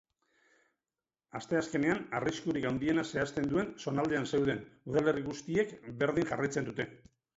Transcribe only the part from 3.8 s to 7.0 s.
zonaldean zeuden udalerri guztiek berdin jarraitzen dute.